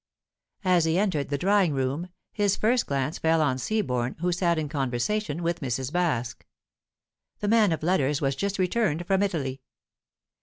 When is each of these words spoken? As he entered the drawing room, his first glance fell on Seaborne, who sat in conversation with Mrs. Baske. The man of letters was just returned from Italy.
As 0.65 0.85
he 0.85 0.97
entered 0.97 1.29
the 1.29 1.37
drawing 1.37 1.75
room, 1.75 2.09
his 2.31 2.55
first 2.55 2.87
glance 2.87 3.19
fell 3.19 3.39
on 3.39 3.57
Seaborne, 3.57 4.15
who 4.19 4.31
sat 4.31 4.57
in 4.57 4.67
conversation 4.67 5.43
with 5.43 5.59
Mrs. 5.59 5.91
Baske. 5.91 6.41
The 7.39 7.47
man 7.47 7.71
of 7.71 7.83
letters 7.83 8.19
was 8.19 8.35
just 8.35 8.57
returned 8.57 9.05
from 9.05 9.21
Italy. 9.21 9.61